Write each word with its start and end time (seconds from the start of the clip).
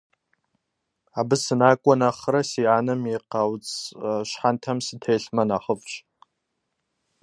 Абы 1.19 1.35
сынакӀуэ 1.43 1.93
нэхърэ, 1.99 2.41
си 2.49 2.63
анэм 2.77 3.01
и 3.13 3.15
къауц 3.29 3.65
щхьэнтэм 4.29 4.77
сытелъмэ 4.85 5.43
нэхъыфӀщ. 5.49 5.93